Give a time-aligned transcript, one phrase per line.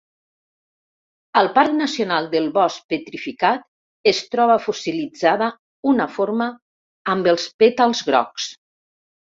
[1.41, 3.69] Al Parc Nacional del Bosc Petrificat
[4.15, 5.53] es troba fossilitzada
[5.95, 6.51] una forma
[7.17, 8.53] amb els pètals grocs.